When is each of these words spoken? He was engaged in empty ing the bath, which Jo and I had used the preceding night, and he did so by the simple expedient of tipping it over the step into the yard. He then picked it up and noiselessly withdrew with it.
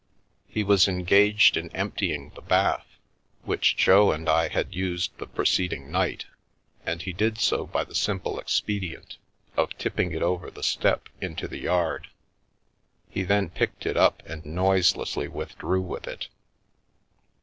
He 0.47 0.63
was 0.63 0.87
engaged 0.87 1.55
in 1.55 1.69
empty 1.75 2.11
ing 2.11 2.31
the 2.31 2.41
bath, 2.41 2.87
which 3.43 3.77
Jo 3.77 4.11
and 4.11 4.27
I 4.27 4.47
had 4.47 4.73
used 4.73 5.15
the 5.19 5.27
preceding 5.27 5.91
night, 5.91 6.25
and 6.83 7.03
he 7.03 7.13
did 7.13 7.37
so 7.37 7.67
by 7.67 7.83
the 7.83 7.93
simple 7.93 8.39
expedient 8.39 9.17
of 9.55 9.77
tipping 9.77 10.11
it 10.11 10.23
over 10.23 10.49
the 10.49 10.63
step 10.63 11.07
into 11.21 11.47
the 11.47 11.59
yard. 11.59 12.07
He 13.11 13.21
then 13.21 13.51
picked 13.51 13.85
it 13.85 13.95
up 13.95 14.23
and 14.25 14.43
noiselessly 14.43 15.27
withdrew 15.27 15.81
with 15.81 16.07
it. 16.07 16.29